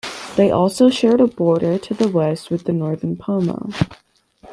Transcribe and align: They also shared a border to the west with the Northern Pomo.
They 0.35 0.49
also 0.49 0.89
shared 0.89 1.21
a 1.21 1.27
border 1.27 1.77
to 1.77 1.93
the 1.93 2.07
west 2.07 2.49
with 2.49 2.63
the 2.63 2.73
Northern 2.73 3.15
Pomo. 3.15 3.69